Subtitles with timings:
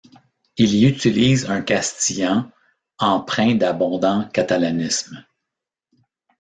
[0.57, 2.51] Il y utilise un castillan
[2.97, 5.23] empreint d'abondants catalanismes.